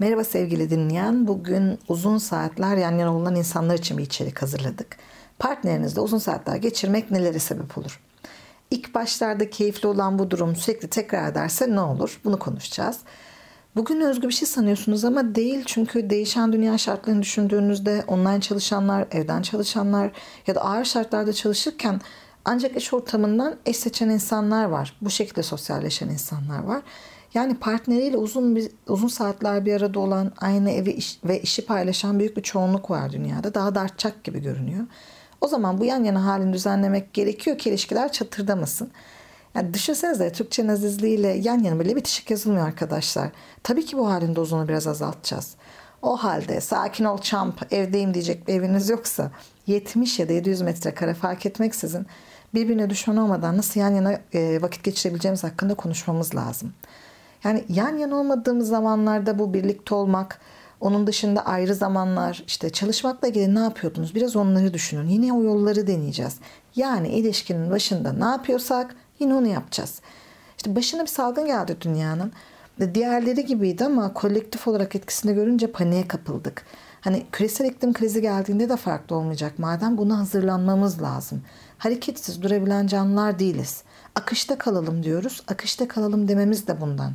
Merhaba 0.00 0.24
sevgili 0.24 0.70
dinleyen. 0.70 1.26
Bugün 1.26 1.78
uzun 1.88 2.18
saatler 2.18 2.76
yan 2.76 2.98
yana 2.98 3.16
olan 3.16 3.34
insanlar 3.34 3.78
için 3.78 3.98
bir 3.98 4.02
içerik 4.02 4.42
hazırladık. 4.42 4.96
Partnerinizle 5.38 6.00
uzun 6.00 6.18
saatler 6.18 6.56
geçirmek 6.56 7.10
nelere 7.10 7.38
sebep 7.38 7.78
olur? 7.78 8.00
İlk 8.70 8.94
başlarda 8.94 9.50
keyifli 9.50 9.88
olan 9.88 10.18
bu 10.18 10.30
durum 10.30 10.56
sürekli 10.56 10.88
tekrar 10.88 11.30
ederse 11.30 11.74
ne 11.74 11.80
olur? 11.80 12.20
Bunu 12.24 12.38
konuşacağız. 12.38 12.98
Bugün 13.76 14.00
özgü 14.00 14.28
bir 14.28 14.32
şey 14.32 14.48
sanıyorsunuz 14.48 15.04
ama 15.04 15.34
değil 15.34 15.62
çünkü 15.66 16.10
değişen 16.10 16.52
dünya 16.52 16.78
şartlarını 16.78 17.22
düşündüğünüzde 17.22 18.04
online 18.06 18.40
çalışanlar, 18.40 19.06
evden 19.10 19.42
çalışanlar 19.42 20.10
ya 20.46 20.54
da 20.54 20.60
ağır 20.60 20.84
şartlarda 20.84 21.32
çalışırken 21.32 22.00
ancak 22.44 22.76
iş 22.76 22.94
ortamından 22.94 23.56
eş 23.66 23.76
seçen 23.76 24.08
insanlar 24.08 24.64
var. 24.64 24.96
Bu 25.00 25.10
şekilde 25.10 25.42
sosyalleşen 25.42 26.08
insanlar 26.08 26.62
var. 26.62 26.82
Yani 27.34 27.58
partneriyle 27.58 28.16
uzun 28.16 28.56
bir, 28.56 28.70
uzun 28.88 29.08
saatler 29.08 29.66
bir 29.66 29.74
arada 29.74 30.00
olan, 30.00 30.32
aynı 30.40 30.70
evi 30.70 30.90
iş, 30.90 31.18
ve 31.24 31.40
işi 31.40 31.66
paylaşan 31.66 32.18
büyük 32.18 32.36
bir 32.36 32.42
çoğunluk 32.42 32.90
var 32.90 33.12
dünyada. 33.12 33.54
Daha 33.54 33.74
da 33.74 33.80
artacak 33.80 34.24
gibi 34.24 34.42
görünüyor. 34.42 34.86
O 35.40 35.48
zaman 35.48 35.80
bu 35.80 35.84
yan 35.84 36.04
yana 36.04 36.26
halini 36.26 36.52
düzenlemek 36.52 37.12
gerekiyor 37.12 37.58
ki 37.58 37.70
ilişkiler 37.70 38.12
çatırdamasın. 38.12 38.90
Yani 39.54 39.74
düşünsenize 39.74 40.32
Türkçe 40.32 40.66
nazizliğiyle 40.66 41.28
yan 41.28 41.58
yana 41.58 41.80
bile 41.80 41.96
bitişik 41.96 42.30
yazılmıyor 42.30 42.66
arkadaşlar. 42.66 43.30
Tabii 43.62 43.84
ki 43.84 43.98
bu 43.98 44.10
halin 44.10 44.36
dozunu 44.36 44.68
biraz 44.68 44.86
azaltacağız. 44.86 45.54
O 46.02 46.16
halde 46.16 46.60
sakin 46.60 47.04
ol 47.04 47.18
çamp 47.18 47.72
evdeyim 47.72 48.14
diyecek 48.14 48.48
bir 48.48 48.54
eviniz 48.54 48.88
yoksa 48.88 49.30
70 49.66 50.18
ya 50.18 50.28
da 50.28 50.32
700 50.32 50.60
metrekare 50.60 51.14
fark 51.14 51.46
etmeksizin 51.46 52.06
birbirine 52.54 52.90
düşman 52.90 53.16
olmadan 53.16 53.56
nasıl 53.56 53.80
yan 53.80 53.94
yana 53.94 54.20
vakit 54.62 54.84
geçirebileceğimiz 54.84 55.44
hakkında 55.44 55.74
konuşmamız 55.74 56.34
lazım. 56.34 56.72
Yani 57.44 57.64
yan 57.68 57.96
yana 57.96 58.16
olmadığımız 58.16 58.68
zamanlarda 58.68 59.38
bu 59.38 59.54
birlikte 59.54 59.94
olmak, 59.94 60.40
onun 60.80 61.06
dışında 61.06 61.46
ayrı 61.46 61.74
zamanlar, 61.74 62.44
işte 62.46 62.70
çalışmakla 62.70 63.28
ilgili 63.28 63.54
ne 63.54 63.58
yapıyordunuz? 63.58 64.14
Biraz 64.14 64.36
onları 64.36 64.74
düşünün. 64.74 65.08
Yine 65.08 65.32
o 65.32 65.42
yolları 65.42 65.86
deneyeceğiz. 65.86 66.36
Yani 66.76 67.08
ilişkinin 67.08 67.70
başında 67.70 68.12
ne 68.12 68.24
yapıyorsak 68.24 68.96
yine 69.18 69.34
onu 69.34 69.46
yapacağız. 69.46 70.00
İşte 70.56 70.76
başına 70.76 71.02
bir 71.02 71.06
salgın 71.06 71.46
geldi 71.46 71.76
dünyanın. 71.80 72.32
Diğerleri 72.94 73.46
gibiydi 73.46 73.84
ama 73.84 74.14
kolektif 74.14 74.68
olarak 74.68 74.96
etkisini 74.96 75.34
görünce 75.34 75.66
paniğe 75.66 76.08
kapıldık. 76.08 76.64
Hani 77.00 77.26
küresel 77.32 77.64
iklim 77.64 77.92
krizi 77.92 78.22
geldiğinde 78.22 78.68
de 78.68 78.76
farklı 78.76 79.16
olmayacak. 79.16 79.58
Madem 79.58 79.98
buna 79.98 80.18
hazırlanmamız 80.18 81.02
lazım. 81.02 81.42
Hareketsiz 81.78 82.42
durabilen 82.42 82.86
canlılar 82.86 83.38
değiliz. 83.38 83.82
Akışta 84.14 84.58
kalalım 84.58 85.02
diyoruz. 85.02 85.42
Akışta 85.48 85.88
kalalım 85.88 86.28
dememiz 86.28 86.66
de 86.66 86.80
bundan. 86.80 87.12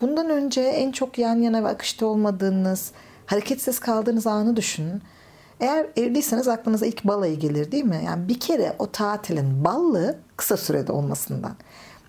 Bundan 0.00 0.30
önce 0.30 0.60
en 0.60 0.92
çok 0.92 1.18
yan 1.18 1.36
yana 1.36 1.64
ve 1.64 1.68
akışta 1.68 2.06
olmadığınız, 2.06 2.92
hareketsiz 3.26 3.78
kaldığınız 3.80 4.26
anı 4.26 4.56
düşünün. 4.56 5.02
Eğer 5.60 5.86
evliyseniz 5.96 6.48
aklınıza 6.48 6.86
ilk 6.86 7.04
balayı 7.04 7.38
gelir 7.38 7.72
değil 7.72 7.84
mi? 7.84 8.02
Yani 8.06 8.28
bir 8.28 8.40
kere 8.40 8.76
o 8.78 8.90
tatilin 8.90 9.64
ballı 9.64 10.18
kısa 10.36 10.56
sürede 10.56 10.92
olmasından. 10.92 11.56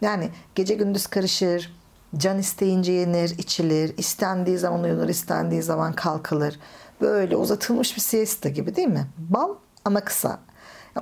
Yani 0.02 0.30
gece 0.56 0.74
gündüz 0.74 1.08
karışır, 1.08 1.76
can 2.18 2.40
isteyince 2.40 2.92
yenir, 2.92 3.30
içilir, 3.38 3.98
istendiği 3.98 4.58
zaman 4.58 4.84
uyunur, 4.84 5.10
istendiği 5.10 5.62
zaman 5.62 5.94
kalkılır. 5.94 6.60
Böyle 7.02 7.36
uzatılmış 7.36 7.96
bir 7.96 8.02
siesta 8.02 8.50
gibi 8.50 8.76
değil 8.76 8.88
mi? 8.88 9.08
Bal 9.18 9.56
ama 9.86 10.00
kısa. 10.00 10.40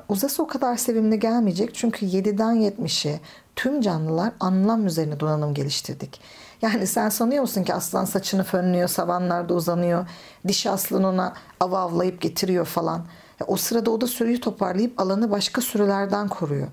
Uzası 0.09 0.43
o 0.43 0.47
kadar 0.47 0.77
sevimli 0.77 1.19
gelmeyecek 1.19 1.75
çünkü 1.75 2.05
7'den 2.05 2.55
70'e 2.55 3.19
tüm 3.55 3.81
canlılar 3.81 4.31
anlam 4.39 4.85
üzerine 4.85 5.19
donanım 5.19 5.53
geliştirdik. 5.53 6.21
Yani 6.61 6.87
sen 6.87 7.09
sanıyor 7.09 7.41
musun 7.41 7.63
ki 7.63 7.73
aslan 7.73 8.05
saçını 8.05 8.43
fönlüyor, 8.43 8.87
savanlarda 8.87 9.53
uzanıyor, 9.53 10.07
dişi 10.47 10.69
aslan 10.69 11.03
ona 11.03 11.33
av 11.59 11.71
avlayıp 11.71 12.21
getiriyor 12.21 12.65
falan. 12.65 13.05
Ya 13.39 13.47
o 13.47 13.57
sırada 13.57 13.91
o 13.91 14.01
da 14.01 14.07
sürüyü 14.07 14.41
toparlayıp 14.41 14.99
alanı 14.99 15.31
başka 15.31 15.61
sürülerden 15.61 16.27
koruyor. 16.27 16.67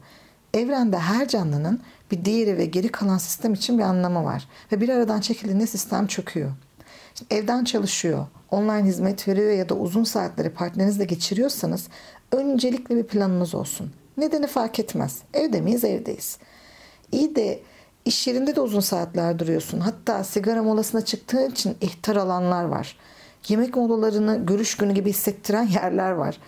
Evrende 0.55 0.99
her 0.99 1.29
canlının 1.29 1.81
bir 2.11 2.25
diğeri 2.25 2.59
ve 2.59 2.65
geri 2.65 2.89
kalan 2.89 3.19
sistem 3.19 3.55
için 3.55 3.79
bir 3.79 3.83
anlamı 3.83 4.25
var. 4.25 4.49
Ve 4.73 4.81
bir 4.81 4.89
aradan 4.89 5.21
çekildiğinde 5.21 5.67
sistem 5.67 6.07
çöküyor. 6.07 6.51
Şimdi 7.15 7.35
evden 7.35 7.65
çalışıyor, 7.65 8.27
online 8.51 8.85
hizmet 8.85 9.29
veriyor 9.29 9.53
ya 9.53 9.69
da 9.69 9.75
uzun 9.75 10.05
saatleri 10.05 10.51
partnerinizle 10.51 11.05
geçiriyorsanız 11.05 11.89
öncelikle 12.33 12.97
bir 12.97 13.03
planınız 13.03 13.55
olsun. 13.55 13.93
Nedeni 14.17 14.47
fark 14.47 14.79
etmez. 14.79 15.19
Evde 15.35 15.61
miyiz? 15.61 15.85
Evdeyiz. 15.85 16.39
İyi 17.13 17.37
de 17.37 17.61
iş 18.05 18.27
yerinde 18.27 18.57
de 18.57 18.61
uzun 18.61 18.81
saatler 18.81 19.39
duruyorsun. 19.39 19.81
Hatta 19.81 20.25
sigara 20.25 20.63
molasına 20.63 21.05
çıktığın 21.05 21.51
için 21.51 21.77
ihtar 21.81 22.17
alanlar 22.17 22.65
var. 22.65 22.97
Yemek 23.49 23.77
molalarını 23.77 24.47
görüş 24.47 24.77
günü 24.77 24.93
gibi 24.93 25.11
hissettiren 25.11 25.67
yerler 25.83 26.11
var. 26.11 26.39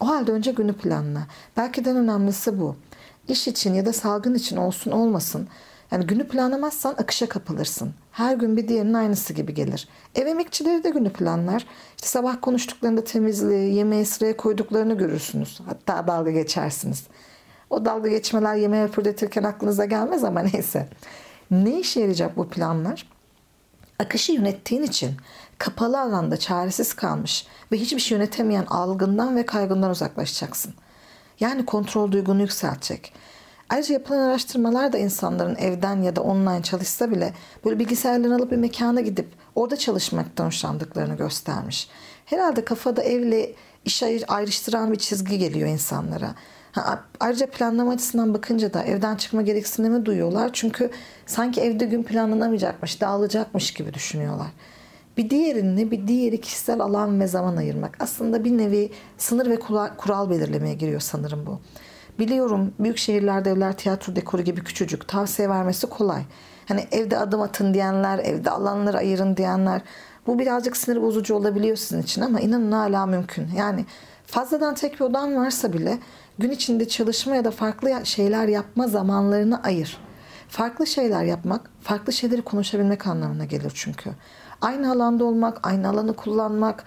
O 0.00 0.06
halde 0.08 0.32
önce 0.32 0.52
günü 0.52 0.72
planla. 0.72 1.26
Belki 1.56 1.84
de 1.84 1.90
en 1.90 1.96
önemlisi 1.96 2.60
bu. 2.60 2.76
İş 3.28 3.48
için 3.48 3.74
ya 3.74 3.86
da 3.86 3.92
salgın 3.92 4.34
için 4.34 4.56
olsun 4.56 4.90
olmasın 4.90 5.48
yani 5.92 6.06
günü 6.06 6.28
planlamazsan 6.28 6.92
akışa 6.92 7.28
kapılırsın. 7.28 7.94
Her 8.12 8.34
gün 8.36 8.56
bir 8.56 8.68
diğerinin 8.68 8.94
aynısı 8.94 9.32
gibi 9.32 9.54
gelir. 9.54 9.88
Ev 10.14 10.26
emekçileri 10.26 10.84
de 10.84 10.90
günü 10.90 11.12
planlar. 11.12 11.66
İşte 11.96 12.08
sabah 12.08 12.36
konuştuklarında 12.42 13.04
temizliği, 13.04 13.74
yemeği 13.74 14.06
sıraya 14.06 14.36
koyduklarını 14.36 14.98
görürsünüz. 14.98 15.60
Hatta 15.66 16.06
dalga 16.06 16.30
geçersiniz. 16.30 17.04
O 17.70 17.84
dalga 17.84 18.08
geçmeler 18.08 18.54
yemeği 18.54 18.86
fırlatırken 18.88 19.42
aklınıza 19.42 19.84
gelmez 19.84 20.24
ama 20.24 20.40
neyse. 20.52 20.88
Ne 21.50 21.80
işe 21.80 22.00
yarayacak 22.00 22.36
bu 22.36 22.48
planlar? 22.48 23.08
Akışı 23.98 24.32
yönettiğin 24.32 24.82
için 24.82 25.10
kapalı 25.58 26.00
alanda 26.00 26.36
çaresiz 26.36 26.94
kalmış 26.94 27.46
ve 27.72 27.76
hiçbir 27.76 28.00
şey 28.00 28.18
yönetemeyen 28.18 28.66
algından 28.66 29.36
ve 29.36 29.46
kaygından 29.46 29.90
uzaklaşacaksın. 29.90 30.74
Yani 31.40 31.66
kontrol 31.66 32.12
duygunu 32.12 32.40
yükseltecek. 32.40 33.12
Ayrıca 33.72 33.94
yapılan 33.94 34.18
araştırmalar 34.18 34.92
da 34.92 34.98
insanların 34.98 35.56
evden 35.56 36.02
ya 36.02 36.16
da 36.16 36.20
online 36.20 36.62
çalışsa 36.62 37.10
bile 37.10 37.32
böyle 37.64 37.78
bilgisayarlarını 37.78 38.36
alıp 38.36 38.50
bir 38.50 38.56
mekana 38.56 39.00
gidip 39.00 39.28
orada 39.54 39.76
çalışmaktan 39.76 40.46
hoşlandıklarını 40.46 41.16
göstermiş. 41.16 41.88
Herhalde 42.26 42.64
kafada 42.64 43.02
evle 43.02 43.52
iş 43.84 44.02
ayrıştıran 44.28 44.92
bir 44.92 44.96
çizgi 44.96 45.38
geliyor 45.38 45.68
insanlara. 45.68 46.34
Ha, 46.72 47.04
ayrıca 47.20 47.46
planlama 47.46 47.92
açısından 47.92 48.34
bakınca 48.34 48.74
da 48.74 48.82
evden 48.82 49.16
çıkma 49.16 49.42
gereksinimi 49.42 50.06
duyuyorlar. 50.06 50.50
Çünkü 50.52 50.90
sanki 51.26 51.60
evde 51.60 51.84
gün 51.84 52.02
planlanamayacakmış, 52.02 53.00
dağılacakmış 53.00 53.74
gibi 53.74 53.94
düşünüyorlar. 53.94 54.48
Bir 55.16 55.30
diğerini 55.30 55.90
bir 55.90 56.08
diğeri 56.08 56.40
kişisel 56.40 56.80
alan 56.80 57.20
ve 57.20 57.26
zaman 57.26 57.56
ayırmak. 57.56 57.96
Aslında 58.00 58.44
bir 58.44 58.58
nevi 58.58 58.92
sınır 59.18 59.50
ve 59.50 59.58
kural 59.96 60.30
belirlemeye 60.30 60.74
giriyor 60.74 61.00
sanırım 61.00 61.46
bu. 61.46 61.60
Biliyorum 62.18 62.74
büyük 62.78 62.98
şehirlerde 62.98 63.50
evler 63.50 63.76
tiyatro 63.76 64.16
dekoru 64.16 64.42
gibi 64.42 64.64
küçücük. 64.64 65.08
Tavsiye 65.08 65.48
vermesi 65.48 65.86
kolay. 65.86 66.22
Hani 66.68 66.86
evde 66.92 67.18
adım 67.18 67.40
atın 67.40 67.74
diyenler, 67.74 68.18
evde 68.18 68.50
alanları 68.50 68.98
ayırın 68.98 69.36
diyenler. 69.36 69.82
Bu 70.26 70.38
birazcık 70.38 70.76
sinir 70.76 71.02
bozucu 71.02 71.34
olabiliyor 71.34 71.76
sizin 71.76 72.02
için 72.02 72.22
ama 72.22 72.40
inanın 72.40 72.72
hala 72.72 73.06
mümkün. 73.06 73.48
Yani 73.56 73.86
fazladan 74.26 74.74
tek 74.74 74.94
bir 74.94 75.00
odan 75.00 75.36
varsa 75.36 75.72
bile 75.72 75.98
gün 76.38 76.50
içinde 76.50 76.88
çalışma 76.88 77.36
ya 77.36 77.44
da 77.44 77.50
farklı 77.50 78.06
şeyler 78.06 78.48
yapma 78.48 78.88
zamanlarını 78.88 79.62
ayır. 79.62 79.98
Farklı 80.48 80.86
şeyler 80.86 81.24
yapmak, 81.24 81.70
farklı 81.80 82.12
şeyleri 82.12 82.42
konuşabilmek 82.42 83.06
anlamına 83.06 83.44
gelir 83.44 83.72
çünkü. 83.74 84.10
Aynı 84.60 84.92
alanda 84.92 85.24
olmak, 85.24 85.66
aynı 85.66 85.88
alanı 85.88 86.16
kullanmak, 86.16 86.84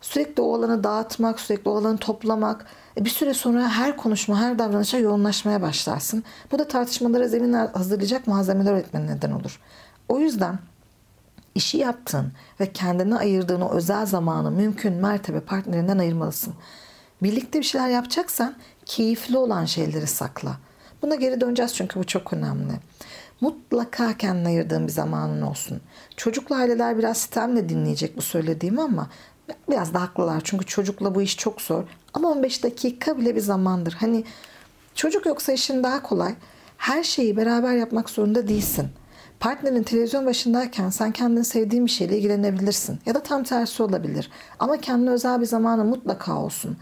sürekli 0.00 0.42
o 0.42 0.54
alanı 0.54 0.84
dağıtmak, 0.84 1.40
sürekli 1.40 1.68
o 1.68 1.76
alanı 1.76 1.98
toplamak, 1.98 2.66
e, 2.96 3.04
bir 3.04 3.10
süre 3.10 3.34
sonra 3.34 3.68
her 3.68 3.96
konuşma, 3.96 4.40
her 4.40 4.58
davranışa 4.58 4.98
yoğunlaşmaya 4.98 5.62
başlarsın. 5.62 6.24
Bu 6.52 6.58
da 6.58 6.68
tartışmalara 6.68 7.28
zemin 7.28 7.52
hazırlayacak 7.52 8.26
malzemeler 8.26 8.72
üretmene 8.72 9.06
neden 9.06 9.30
olur. 9.30 9.60
O 10.08 10.18
yüzden 10.18 10.58
işi 11.54 11.78
yaptığın 11.78 12.32
ve 12.60 12.72
kendine 12.72 13.16
ayırdığın 13.16 13.60
o 13.60 13.70
özel 13.70 14.06
zamanı 14.06 14.50
mümkün 14.50 14.92
mertebe 14.92 15.40
partnerinden 15.40 15.98
ayırmalısın. 15.98 16.54
Birlikte 17.22 17.58
bir 17.58 17.64
şeyler 17.64 17.88
yapacaksan 17.88 18.54
keyifli 18.84 19.36
olan 19.36 19.64
şeyleri 19.64 20.06
sakla. 20.06 20.56
Buna 21.02 21.14
geri 21.14 21.40
döneceğiz 21.40 21.74
çünkü 21.74 22.00
bu 22.00 22.04
çok 22.04 22.32
önemli. 22.32 22.72
Mutlaka 23.40 24.16
kendine 24.16 24.48
ayırdığın 24.48 24.86
bir 24.86 24.92
zamanın 24.92 25.42
olsun. 25.42 25.80
Çocuklu 26.16 26.54
aileler 26.54 26.98
biraz 26.98 27.16
sistemle 27.16 27.68
dinleyecek 27.68 28.16
bu 28.16 28.22
söylediğimi 28.22 28.82
ama 28.82 29.08
biraz 29.70 29.94
da 29.94 30.02
haklılar. 30.02 30.40
Çünkü 30.44 30.66
çocukla 30.66 31.14
bu 31.14 31.22
iş 31.22 31.36
çok 31.36 31.60
zor. 31.60 31.84
Ama 32.14 32.28
15 32.28 32.64
dakika 32.64 33.18
bile 33.18 33.36
bir 33.36 33.40
zamandır. 33.40 33.92
Hani 33.92 34.24
çocuk 34.94 35.26
yoksa 35.26 35.52
işin 35.52 35.82
daha 35.82 36.02
kolay. 36.02 36.34
Her 36.76 37.02
şeyi 37.02 37.36
beraber 37.36 37.72
yapmak 37.72 38.10
zorunda 38.10 38.48
değilsin. 38.48 38.88
Partnerin 39.40 39.82
televizyon 39.82 40.26
başındayken 40.26 40.90
sen 40.90 41.12
kendini 41.12 41.44
sevdiğin 41.44 41.86
bir 41.86 41.90
şeyle 41.90 42.18
ilgilenebilirsin. 42.18 42.98
Ya 43.06 43.14
da 43.14 43.22
tam 43.22 43.44
tersi 43.44 43.82
olabilir. 43.82 44.30
Ama 44.58 44.76
kendine 44.76 45.10
özel 45.10 45.40
bir 45.40 45.46
zamanı 45.46 45.84
mutlaka 45.84 46.38
olsun. 46.38 46.76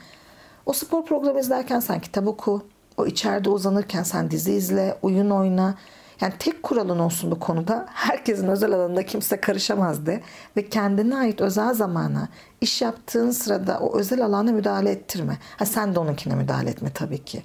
O 0.67 0.73
spor 0.73 1.05
programı 1.05 1.41
izlerken 1.41 1.81
sen 1.81 2.01
kitap 2.01 2.27
oku. 2.27 2.63
O 2.97 3.07
içeride 3.07 3.51
uzanırken 3.51 4.03
sen 4.03 4.31
dizi 4.31 4.53
izle, 4.53 4.99
oyun 5.03 5.31
oyna. 5.31 5.75
Yani 6.21 6.33
tek 6.39 6.63
kuralın 6.63 6.99
olsun 6.99 7.31
bu 7.31 7.41
konuda 7.41 7.87
herkesin 7.93 8.49
özel 8.49 8.73
alanında 8.73 9.07
kimse 9.07 9.41
karışamaz 9.41 10.07
de 10.07 10.21
ve 10.57 10.69
kendine 10.69 11.17
ait 11.17 11.41
özel 11.41 11.75
zamana 11.75 12.29
iş 12.61 12.83
yaptığın 12.83 13.31
sırada 13.31 13.79
o 13.79 13.99
özel 13.99 14.25
alana 14.25 14.53
müdahale 14.53 14.91
ettirme. 14.91 15.39
Ha 15.57 15.67
sen 15.67 15.95
de 15.95 15.99
onunkine 15.99 16.35
müdahale 16.35 16.71
etme 16.71 16.91
tabii 16.95 17.25
ki. 17.25 17.43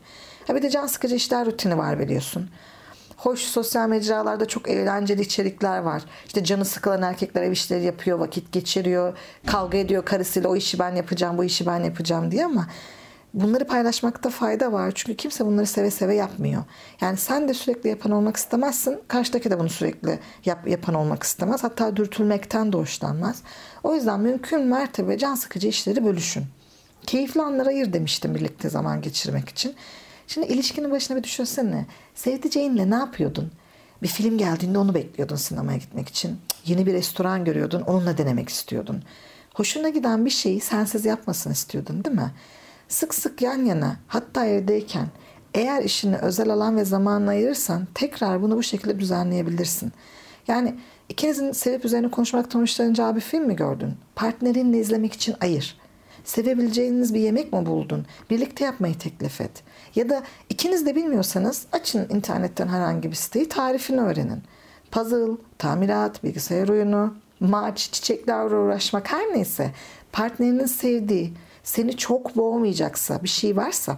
Ha 0.48 0.56
bir 0.56 0.62
de 0.62 0.70
can 0.70 0.88
sıkıcı 0.88 1.16
işler 1.16 1.46
rutini 1.46 1.78
var 1.78 2.00
biliyorsun. 2.00 2.50
Hoş 3.18 3.40
sosyal 3.40 3.90
mecralarda 3.90 4.46
çok 4.46 4.70
eğlenceli 4.70 5.22
içerikler 5.22 5.78
var. 5.80 6.04
İşte 6.28 6.44
canı 6.44 6.66
sıkılan 6.66 7.02
erkekler 7.02 7.42
ev 7.42 7.52
işleri 7.52 7.84
yapıyor, 7.84 8.20
vakit 8.20 8.52
geçiriyor, 8.52 9.18
kavga 9.46 9.78
ediyor 9.78 10.06
karısıyla 10.06 10.50
o 10.50 10.56
işi 10.56 10.80
ben 10.80 10.96
yapacağım, 10.96 11.38
bu 11.38 11.44
işi 11.44 11.66
ben 11.66 11.84
yapacağım 11.84 12.32
diye 12.32 12.46
ama 12.46 12.68
bunları 13.34 13.68
paylaşmakta 13.68 14.30
fayda 14.30 14.72
var. 14.72 14.92
Çünkü 14.96 15.18
kimse 15.18 15.46
bunları 15.46 15.66
seve 15.66 15.92
seve 15.92 16.16
yapmıyor. 16.16 16.64
Yani 17.02 17.18
sen 17.18 17.48
de 17.48 17.54
sürekli 17.54 17.90
yapan 17.90 18.12
olmak 18.12 18.38
istemezsin. 18.38 19.00
Karşıdaki 19.08 19.52
de 19.52 19.60
bunu 19.60 19.70
sürekli 19.70 20.20
yap, 20.46 20.68
yapan 20.68 20.96
olmak 20.96 21.24
istemez. 21.24 21.64
Hatta 21.64 21.96
dürtülmekten 21.96 22.74
de 22.74 22.78
hoşlanmaz. 22.78 23.42
O 23.84 23.96
yüzden 23.96 24.20
mümkün 24.20 24.62
mertebe 24.62 25.18
can 25.18 25.36
sıkıcı 25.36 25.68
işleri 25.68 26.06
bölüşün. 26.06 26.44
Keyifli 27.06 27.42
anlara 27.42 27.70
ayır 27.70 27.94
demiştim 27.94 28.36
birlikte 28.36 28.70
zaman 28.70 29.02
geçirmek 29.02 29.50
için. 29.50 29.76
Şimdi 30.28 30.48
ilişkinin 30.48 30.92
başına 30.92 31.18
bir 31.18 31.24
düşünsene. 31.24 31.86
Sevdiceğinle 32.16 32.90
ne 32.90 32.96
yapıyordun? 32.96 33.52
Bir 34.04 34.08
film 34.08 34.38
geldiğinde 34.38 34.78
onu 34.78 34.94
bekliyordun 34.94 35.36
sinemaya 35.36 35.78
gitmek 35.78 36.10
için. 36.10 36.38
Yeni 36.66 36.86
bir 36.86 36.94
restoran 36.94 37.46
görüyordun, 37.46 37.82
onunla 37.82 38.18
denemek 38.18 38.50
istiyordun. 38.50 39.04
Hoşuna 39.54 39.90
giden 39.90 40.26
bir 40.26 40.30
şeyi 40.30 40.62
sensiz 40.62 41.06
yapmasını 41.06 41.54
istiyordun 41.54 42.04
değil 42.04 42.16
mi? 42.16 42.32
Sık 42.92 43.16
sık 43.16 43.42
yan 43.42 43.66
yana, 43.66 43.96
hatta 44.08 44.46
evdeyken 44.46 45.08
eğer 45.54 45.84
işini 45.84 46.18
özel 46.18 46.50
alan 46.50 46.78
ve 46.78 46.86
zamanla 46.86 47.30
ayırırsan 47.30 47.88
tekrar 47.94 48.42
bunu 48.42 48.58
bu 48.58 48.64
şekilde 48.64 49.00
düzenleyebilirsin. 49.00 49.92
Yani 50.48 50.76
ikinizin 51.10 51.52
sevip 51.52 51.86
üzerine 51.86 52.12
konuşmaktan 52.12 52.62
hoşlanacağı 52.62 53.16
bir 53.16 53.22
film 53.22 53.48
mi 53.48 53.56
gördün? 53.56 53.94
Partnerinle 54.16 54.78
izlemek 54.78 55.14
için 55.14 55.36
ayır. 55.42 55.78
Sevebileceğiniz 56.24 57.14
bir 57.14 57.20
yemek 57.20 57.54
mi 57.54 57.66
buldun? 57.66 58.06
Birlikte 58.30 58.66
yapmayı 58.66 58.98
teklif 58.98 59.42
et. 59.42 59.64
Ya 59.96 60.10
da 60.10 60.24
ikiniz 60.50 60.86
de 60.86 60.96
bilmiyorsanız 60.96 61.66
açın 61.72 62.08
internetten 62.10 62.68
herhangi 62.68 63.10
bir 63.12 63.16
siteyi 63.16 63.50
tarifini 63.50 64.02
öğrenin. 64.02 64.44
Puzzle, 64.92 65.38
tamirat, 65.58 66.24
bilgisayar 66.24 66.70
oyunu, 66.70 67.16
maç, 67.40 67.78
çiçeklerle 67.92 68.56
uğraşmak 68.56 69.12
her 69.12 69.34
neyse 69.34 69.72
partnerinin 70.12 70.66
sevdiği, 70.66 71.34
seni 71.64 71.98
çok 71.98 72.36
boğmayacaksa 72.36 73.24
bir 73.24 73.30
şey 73.30 73.58
varsa 73.58 73.98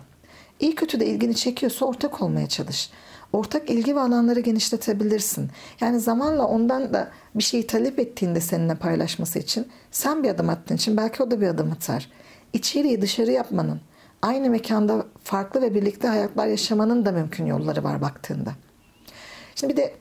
iyi 0.59 0.75
kötü 0.75 0.99
de 0.99 1.05
ilgini 1.05 1.35
çekiyorsa 1.35 1.85
ortak 1.85 2.21
olmaya 2.21 2.49
çalış. 2.49 2.89
Ortak 3.33 3.69
ilgi 3.69 3.95
ve 3.95 3.99
alanları 3.99 4.39
genişletebilirsin. 4.39 5.49
Yani 5.81 5.99
zamanla 5.99 6.45
ondan 6.45 6.93
da 6.93 7.11
bir 7.35 7.43
şeyi 7.43 7.67
talep 7.67 7.99
ettiğinde 7.99 8.41
seninle 8.41 8.75
paylaşması 8.75 9.39
için 9.39 9.67
sen 9.91 10.23
bir 10.23 10.29
adım 10.29 10.49
attığın 10.49 10.75
için 10.75 10.97
belki 10.97 11.23
o 11.23 11.31
da 11.31 11.41
bir 11.41 11.47
adım 11.47 11.71
atar. 11.71 12.09
İçeriği 12.53 13.01
dışarı 13.01 13.31
yapmanın, 13.31 13.81
aynı 14.21 14.49
mekanda 14.49 15.05
farklı 15.23 15.61
ve 15.61 15.75
birlikte 15.75 16.07
hayatlar 16.07 16.47
yaşamanın 16.47 17.05
da 17.05 17.11
mümkün 17.11 17.45
yolları 17.45 17.83
var 17.83 18.01
baktığında. 18.01 18.51
Şimdi 19.55 19.73
bir 19.73 19.77
de 19.77 19.93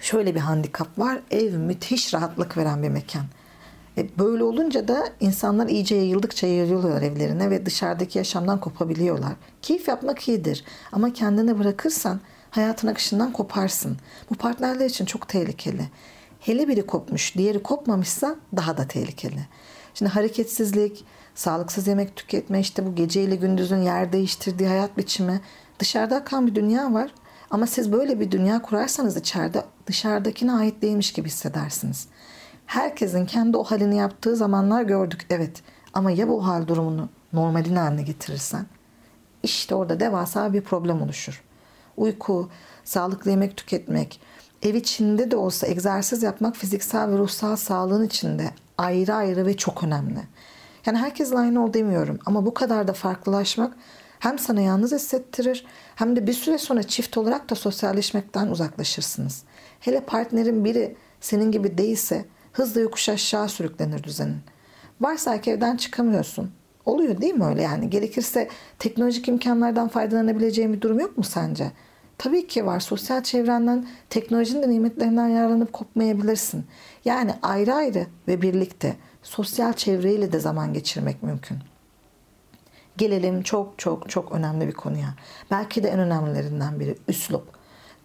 şöyle 0.00 0.34
bir 0.34 0.40
handikap 0.40 0.98
var. 0.98 1.20
Ev 1.30 1.56
müthiş 1.56 2.14
rahatlık 2.14 2.56
veren 2.56 2.82
bir 2.82 2.88
mekan. 2.88 3.24
E 3.98 4.18
böyle 4.18 4.44
olunca 4.44 4.88
da 4.88 5.08
insanlar 5.20 5.68
iyice 5.68 5.94
yayıldıkça 5.94 6.46
yayılıyorlar 6.46 7.02
evlerine 7.02 7.50
ve 7.50 7.66
dışarıdaki 7.66 8.18
yaşamdan 8.18 8.60
kopabiliyorlar. 8.60 9.32
Keyif 9.62 9.88
yapmak 9.88 10.28
iyidir 10.28 10.64
ama 10.92 11.12
kendine 11.12 11.58
bırakırsan 11.58 12.20
hayatın 12.50 12.88
akışından 12.88 13.32
koparsın. 13.32 13.96
Bu 14.30 14.34
partnerler 14.34 14.86
için 14.86 15.04
çok 15.04 15.28
tehlikeli. 15.28 15.88
Hele 16.40 16.68
biri 16.68 16.86
kopmuş, 16.86 17.36
diğeri 17.36 17.62
kopmamışsa 17.62 18.36
daha 18.56 18.76
da 18.76 18.88
tehlikeli. 18.88 19.46
Şimdi 19.94 20.10
hareketsizlik, 20.10 21.04
sağlıksız 21.34 21.86
yemek 21.86 22.16
tüketme, 22.16 22.60
işte 22.60 22.86
bu 22.86 22.94
geceyle 22.94 23.36
gündüzün 23.36 23.82
yer 23.82 24.12
değiştirdiği 24.12 24.68
hayat 24.68 24.98
biçimi. 24.98 25.40
Dışarıda 25.78 26.16
akan 26.16 26.46
bir 26.46 26.54
dünya 26.54 26.92
var. 26.92 27.14
Ama 27.50 27.66
siz 27.66 27.92
böyle 27.92 28.20
bir 28.20 28.30
dünya 28.30 28.62
kurarsanız 28.62 29.16
içeride 29.16 29.64
dışarıdakine 29.86 30.52
ait 30.52 30.82
değilmiş 30.82 31.12
gibi 31.12 31.28
hissedersiniz. 31.28 32.08
Herkesin 32.72 33.26
kendi 33.26 33.56
o 33.56 33.64
halini 33.64 33.96
yaptığı 33.96 34.36
zamanlar 34.36 34.82
gördük 34.82 35.26
evet. 35.30 35.62
Ama 35.92 36.10
ya 36.10 36.28
bu 36.28 36.46
hal 36.46 36.66
durumunu 36.66 37.08
normalin 37.32 37.76
haline 37.76 38.02
getirirsen? 38.02 38.66
İşte 39.42 39.74
orada 39.74 40.00
devasa 40.00 40.52
bir 40.52 40.60
problem 40.60 41.02
oluşur. 41.02 41.42
Uyku, 41.96 42.48
sağlıklı 42.84 43.30
yemek 43.30 43.56
tüketmek, 43.56 44.20
ev 44.62 44.74
içinde 44.74 45.30
de 45.30 45.36
olsa 45.36 45.66
egzersiz 45.66 46.22
yapmak 46.22 46.56
fiziksel 46.56 47.10
ve 47.10 47.18
ruhsal 47.18 47.56
sağlığın 47.56 48.06
içinde 48.06 48.50
ayrı 48.78 49.14
ayrı 49.14 49.46
ve 49.46 49.56
çok 49.56 49.84
önemli. 49.84 50.20
Yani 50.86 50.98
herkesle 50.98 51.38
aynı 51.38 51.64
ol 51.64 51.72
demiyorum 51.72 52.18
ama 52.26 52.46
bu 52.46 52.54
kadar 52.54 52.88
da 52.88 52.92
farklılaşmak 52.92 53.76
hem 54.18 54.38
sana 54.38 54.60
yalnız 54.60 54.92
hissettirir 54.92 55.66
hem 55.94 56.16
de 56.16 56.26
bir 56.26 56.32
süre 56.32 56.58
sonra 56.58 56.82
çift 56.82 57.18
olarak 57.18 57.50
da 57.50 57.54
sosyalleşmekten 57.54 58.48
uzaklaşırsınız. 58.48 59.42
Hele 59.80 60.00
partnerin 60.00 60.64
biri 60.64 60.96
senin 61.20 61.52
gibi 61.52 61.78
değilse 61.78 62.24
hızla 62.52 62.80
yokuş 62.80 63.08
aşağı 63.08 63.48
sürüklenir 63.48 64.02
düzenin. 64.02 64.40
Varsa 65.00 65.40
ki 65.40 65.50
evden 65.50 65.76
çıkamıyorsun. 65.76 66.50
Oluyor 66.84 67.20
değil 67.20 67.34
mi 67.34 67.44
öyle 67.44 67.62
yani? 67.62 67.90
Gerekirse 67.90 68.48
teknolojik 68.78 69.28
imkanlardan 69.28 69.88
faydalanabileceğin 69.88 70.72
bir 70.72 70.80
durum 70.80 71.00
yok 71.00 71.18
mu 71.18 71.24
sence? 71.24 71.72
Tabii 72.18 72.46
ki 72.46 72.66
var. 72.66 72.80
Sosyal 72.80 73.22
çevrenden, 73.22 73.86
teknolojinin 74.10 74.62
de 74.62 74.70
nimetlerinden 74.70 75.28
yararlanıp 75.28 75.72
kopmayabilirsin. 75.72 76.66
Yani 77.04 77.34
ayrı 77.42 77.74
ayrı 77.74 78.06
ve 78.28 78.42
birlikte 78.42 78.96
sosyal 79.22 79.72
çevreyle 79.72 80.32
de 80.32 80.38
zaman 80.38 80.72
geçirmek 80.72 81.22
mümkün. 81.22 81.58
Gelelim 82.96 83.42
çok 83.42 83.78
çok 83.78 84.10
çok 84.10 84.32
önemli 84.32 84.68
bir 84.68 84.72
konuya. 84.72 85.14
Belki 85.50 85.82
de 85.82 85.88
en 85.88 85.98
önemlilerinden 85.98 86.80
biri 86.80 86.96
üslup. 87.08 87.61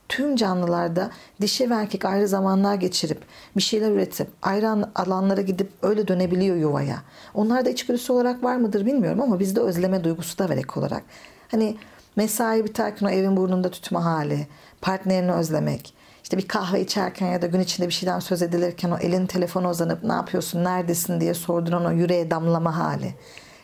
Tüm 0.10 0.36
canlılarda 0.36 1.12
dişi 1.42 1.70
ve 1.70 1.74
erkek 1.74 2.06
ayrı 2.06 2.28
zamanlar 2.28 2.76
geçirip 2.76 3.22
bir 3.56 3.62
şeyler 3.62 3.92
üretip 3.92 4.28
ayrı 4.42 4.70
alanlara 4.96 5.42
gidip 5.42 5.70
öyle 5.82 6.08
dönebiliyor 6.08 6.56
yuvaya. 6.56 7.02
Onlarda 7.34 7.70
içgüdüsü 7.70 8.14
olarak 8.14 8.44
var 8.44 8.56
mıdır 8.56 8.86
bilmiyorum 8.86 9.22
ama 9.22 9.40
bizde 9.40 9.60
özleme 9.60 10.04
duygusu 10.04 10.38
da 10.38 10.50
var 10.50 10.58
ek 10.58 10.80
olarak. 10.80 11.04
Hani 11.52 11.78
mesai 12.16 12.66
biterken 12.66 13.08
o 13.08 13.10
evin 13.10 13.38
burnunda 13.38 13.72
tutma 13.72 14.06
hali, 14.06 14.48
partnerini 14.82 15.32
özlemek, 15.32 15.94
işte 16.24 16.38
bir 16.38 16.48
kahve 16.48 16.82
içerken 16.82 17.28
ya 17.28 17.42
da 17.42 17.48
gün 17.48 17.60
içinde 17.60 17.88
bir 17.88 17.94
şeyden 17.94 18.20
söz 18.20 18.42
edilirken 18.42 18.92
o 18.92 18.98
elin 18.98 19.26
telefona 19.26 19.70
uzanıp 19.70 20.04
ne 20.04 20.14
yapıyorsun, 20.14 20.64
neredesin 20.64 21.22
diye 21.22 21.34
sorduğun 21.34 21.86
o 21.86 21.92
yüreğe 21.92 22.32
damlama 22.32 22.78
hali. 22.78 23.14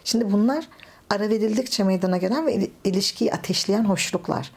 Şimdi 0.03 0.31
bunlar 0.31 0.67
ara 1.09 1.29
verildikçe 1.29 1.83
meydana 1.83 2.17
gelen 2.17 2.47
ve 2.47 2.69
ilişkiyi 2.83 3.33
ateşleyen 3.33 3.85
hoşluklar. 3.85 4.51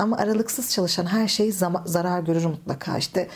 Ama 0.00 0.16
aralıksız 0.16 0.70
çalışan 0.70 1.06
her 1.06 1.28
şey 1.28 1.52
zarar 1.84 2.20
görür 2.20 2.44
mutlaka. 2.44 2.98
İşte 2.98 3.28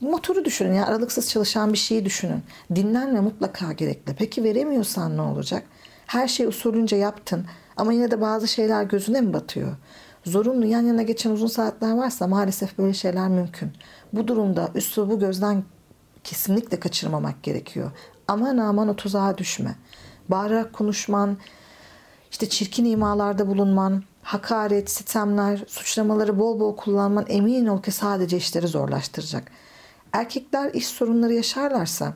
motoru 0.00 0.44
düşünün 0.44 0.74
ya 0.74 0.86
aralıksız 0.86 1.28
çalışan 1.28 1.72
bir 1.72 1.78
şeyi 1.78 2.04
düşünün. 2.04 2.42
Dinlenme 2.74 3.20
mutlaka 3.20 3.72
gerekli. 3.72 4.14
Peki 4.14 4.44
veremiyorsan 4.44 5.16
ne 5.16 5.22
olacak? 5.22 5.62
Her 6.06 6.28
şey 6.28 6.46
usulünce 6.46 6.96
yaptın 6.96 7.46
ama 7.76 7.92
yine 7.92 8.10
de 8.10 8.20
bazı 8.20 8.48
şeyler 8.48 8.82
gözüne 8.82 9.20
mi 9.20 9.32
batıyor? 9.32 9.76
Zorunlu 10.24 10.66
yan 10.66 10.82
yana 10.82 11.02
geçen 11.02 11.30
uzun 11.30 11.46
saatler 11.46 11.92
varsa 11.92 12.26
maalesef 12.26 12.78
böyle 12.78 12.94
şeyler 12.94 13.28
mümkün. 13.28 13.72
Bu 14.12 14.28
durumda 14.28 14.68
üslubu 14.74 15.18
gözden 15.18 15.64
kesinlikle 16.24 16.80
kaçırmamak 16.80 17.42
gerekiyor. 17.42 17.90
Aman 18.28 18.58
aman 18.58 18.88
o 18.88 18.96
tuzağa 18.96 19.38
düşme. 19.38 19.74
Bağırarak 20.28 20.72
konuşman, 20.72 21.36
işte 22.30 22.48
çirkin 22.48 22.84
imalarda 22.84 23.46
bulunman, 23.46 24.02
hakaret, 24.22 24.90
sitemler, 24.90 25.64
suçlamaları 25.68 26.38
bol 26.38 26.60
bol 26.60 26.76
kullanman 26.76 27.24
emin 27.28 27.66
ol 27.66 27.82
ki 27.82 27.90
sadece 27.90 28.36
işleri 28.36 28.66
zorlaştıracak. 28.66 29.50
Erkekler 30.12 30.74
iş 30.74 30.86
sorunları 30.86 31.32
yaşarlarsa, 31.32 32.14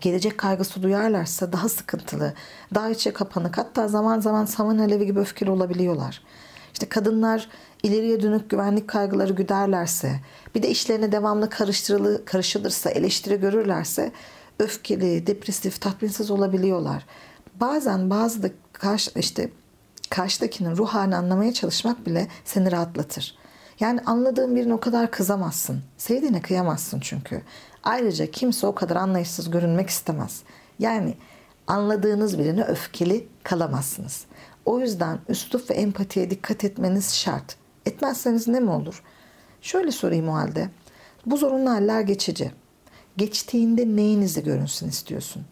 gelecek 0.00 0.38
kaygısı 0.38 0.82
duyarlarsa 0.82 1.52
daha 1.52 1.68
sıkıntılı, 1.68 2.34
daha 2.74 2.90
içe 2.90 3.12
kapanık 3.12 3.58
hatta 3.58 3.88
zaman 3.88 4.20
zaman 4.20 4.44
saman 4.44 4.78
alevi 4.78 5.06
gibi 5.06 5.20
öfkeli 5.20 5.50
olabiliyorlar. 5.50 6.22
İşte 6.72 6.88
kadınlar 6.88 7.48
ileriye 7.82 8.22
dönük 8.22 8.50
güvenlik 8.50 8.88
kaygıları 8.88 9.32
güderlerse, 9.32 10.20
bir 10.54 10.62
de 10.62 10.68
işlerine 10.70 11.12
devamlı 11.12 11.50
karıştırılı, 11.50 12.24
karışılırsa, 12.24 12.90
eleştiri 12.90 13.40
görürlerse 13.40 14.12
öfkeli, 14.58 15.26
depresif, 15.26 15.80
tatminsiz 15.80 16.30
olabiliyorlar. 16.30 17.06
Bazen 17.60 18.10
bazı 18.10 18.42
da 18.42 18.48
karşı, 18.72 19.10
işte 19.18 19.50
karşıdakinin 20.10 20.76
ruh 20.76 20.88
halini 20.88 21.16
anlamaya 21.16 21.52
çalışmak 21.52 22.06
bile 22.06 22.28
seni 22.44 22.72
rahatlatır. 22.72 23.38
Yani 23.80 24.00
anladığın 24.06 24.56
birine 24.56 24.74
o 24.74 24.80
kadar 24.80 25.10
kızamazsın. 25.10 25.80
Sevdiğine 25.98 26.42
kıyamazsın 26.42 27.00
çünkü. 27.00 27.42
Ayrıca 27.82 28.30
kimse 28.30 28.66
o 28.66 28.74
kadar 28.74 28.96
anlayışsız 28.96 29.50
görünmek 29.50 29.88
istemez. 29.88 30.42
Yani 30.78 31.14
anladığınız 31.66 32.38
birine 32.38 32.62
öfkeli 32.62 33.28
kalamazsınız. 33.42 34.24
O 34.64 34.80
yüzden 34.80 35.18
üslup 35.28 35.70
ve 35.70 35.74
empatiye 35.74 36.30
dikkat 36.30 36.64
etmeniz 36.64 37.14
şart. 37.14 37.56
Etmezseniz 37.86 38.48
ne 38.48 38.60
mi 38.60 38.70
olur? 38.70 39.02
Şöyle 39.62 39.90
sorayım 39.90 40.28
o 40.28 40.34
halde. 40.34 40.68
Bu 41.26 41.36
zorunlu 41.36 41.70
haller 41.70 42.00
geçici. 42.00 42.52
Geçtiğinde 43.16 43.96
neyinizi 43.96 44.44
görünsün 44.44 44.88
istiyorsun? 44.88 45.44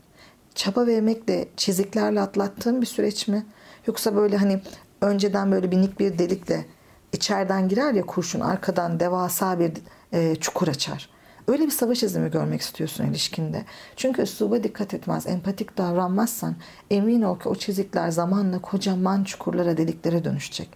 Çaba 0.54 0.86
vermekle, 0.86 1.48
çiziklerle 1.56 2.20
atlattığın 2.20 2.80
bir 2.80 2.86
süreç 2.86 3.28
mi? 3.28 3.46
Yoksa 3.86 4.16
böyle 4.16 4.36
hani 4.36 4.60
önceden 5.00 5.52
böyle 5.52 5.66
minik 5.66 6.00
bir 6.00 6.18
delikle 6.18 6.66
içeriden 7.12 7.68
girer 7.68 7.94
ya 7.94 8.06
kurşun 8.06 8.40
arkadan 8.40 9.00
devasa 9.00 9.58
bir 9.58 9.72
e, 10.12 10.36
çukur 10.36 10.68
açar. 10.68 11.10
Öyle 11.48 11.66
bir 11.66 11.70
savaş 11.70 12.02
izimi 12.02 12.30
görmek 12.30 12.60
istiyorsun 12.60 13.04
ilişkinde. 13.04 13.64
Çünkü 13.96 14.22
üsluba 14.22 14.62
dikkat 14.62 14.94
etmez, 14.94 15.26
empatik 15.26 15.78
davranmazsan 15.78 16.56
emin 16.90 17.22
ol 17.22 17.38
ki 17.38 17.48
o 17.48 17.54
çizikler 17.54 18.10
zamanla 18.10 18.58
kocaman 18.58 19.24
çukurlara, 19.24 19.76
deliklere 19.76 20.24
dönüşecek. 20.24 20.68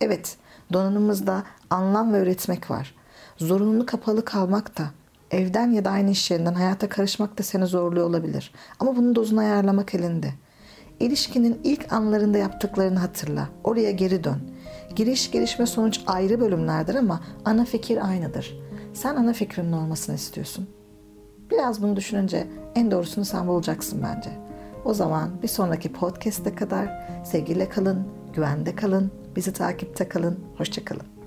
Evet, 0.00 0.36
donanımızda 0.72 1.44
anlam 1.70 2.12
ve 2.12 2.16
öğretmek 2.16 2.70
var. 2.70 2.94
Zorunlu 3.36 3.86
kapalı 3.86 4.24
kalmak 4.24 4.78
da, 4.78 4.90
evden 5.30 5.70
ya 5.70 5.84
da 5.84 5.90
aynı 5.90 6.10
iş 6.10 6.30
yerinden 6.30 6.54
hayata 6.54 6.88
karışmak 6.88 7.38
da 7.38 7.42
seni 7.42 7.66
zorluyor 7.66 8.06
olabilir. 8.06 8.52
Ama 8.78 8.96
bunun 8.96 9.14
dozunu 9.14 9.40
ayarlamak 9.40 9.94
elinde. 9.94 10.34
İlişkinin 11.00 11.60
ilk 11.64 11.92
anlarında 11.92 12.38
yaptıklarını 12.38 12.98
hatırla. 12.98 13.48
Oraya 13.64 13.90
geri 13.90 14.24
dön. 14.24 14.38
Giriş, 14.96 15.30
gelişme, 15.30 15.66
sonuç 15.66 16.00
ayrı 16.06 16.40
bölümlerdir 16.40 16.94
ama 16.94 17.20
ana 17.44 17.64
fikir 17.64 18.08
aynıdır. 18.08 18.58
Sen 18.94 19.16
ana 19.16 19.32
fikrinin 19.32 19.72
olmasını 19.72 20.16
istiyorsun. 20.16 20.68
Biraz 21.50 21.82
bunu 21.82 21.96
düşününce 21.96 22.46
en 22.74 22.90
doğrusunu 22.90 23.24
sen 23.24 23.48
bulacaksın 23.48 24.02
bence. 24.02 24.30
O 24.84 24.94
zaman 24.94 25.42
bir 25.42 25.48
sonraki 25.48 25.92
podcast'e 25.92 26.54
kadar 26.54 27.08
sevgiyle 27.24 27.68
kalın, 27.68 28.08
güvende 28.34 28.76
kalın, 28.76 29.10
bizi 29.36 29.52
takipte 29.52 30.08
kalın, 30.08 30.38
hoşçakalın. 30.56 31.17